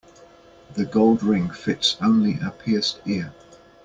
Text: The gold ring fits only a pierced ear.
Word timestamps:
The 0.73 0.85
gold 0.85 1.21
ring 1.21 1.51
fits 1.51 1.95
only 2.01 2.39
a 2.41 2.49
pierced 2.49 3.01
ear. 3.05 3.35